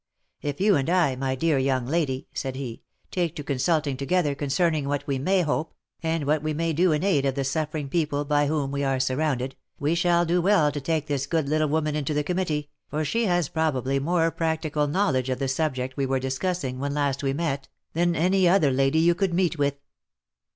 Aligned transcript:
"If 0.41 0.59
you 0.59 0.75
and 0.77 0.89
I, 0.89 1.15
my 1.15 1.35
dear 1.35 1.59
young 1.59 1.85
lady," 1.85 2.27
said 2.33 2.55
he," 2.55 2.81
take 3.11 3.35
to 3.35 3.43
consulting^ 3.43 3.99
together 3.99 4.33
concerning 4.33 4.87
what 4.87 5.05
we 5.05 5.19
may 5.19 5.41
hope, 5.41 5.75
and 6.01 6.25
what 6.25 6.41
we 6.41 6.55
may 6.55 6.73
do 6.73 6.91
in 6.91 7.03
aid 7.03 7.23
of 7.23 7.35
the 7.35 7.43
suffering 7.43 7.87
people 7.87 8.25
by 8.25 8.47
whom 8.47 8.71
we 8.71 8.83
are 8.83 8.99
surrounded, 8.99 9.55
we 9.77 9.93
shall 9.93 10.25
do 10.25 10.41
well 10.41 10.71
to 10.71 10.79
OF 10.79 10.81
MICHAEL 10.87 10.95
ARMSTRONG. 10.95 11.01
231 11.01 11.01
take 11.01 11.07
this 11.07 11.27
good 11.27 11.49
little 11.49 11.69
woman 11.69 11.95
into 11.95 12.15
the 12.15 12.23
committee, 12.23 12.71
for 12.89 13.05
she 13.05 13.25
has 13.27 13.47
probably 13.49 13.99
more 13.99 14.31
practical 14.31 14.87
knowledge 14.87 15.29
of 15.29 15.37
the 15.37 15.47
subject 15.47 15.95
we 15.95 16.07
were 16.07 16.19
discussing 16.19 16.79
when 16.79 16.95
last 16.95 17.21
we 17.21 17.31
met, 17.31 17.67
than 17.93 18.15
any 18.15 18.49
other 18.49 18.71
lady 18.71 18.97
you 18.97 19.13
could 19.13 19.35
meet 19.35 19.59
with." 19.59 19.75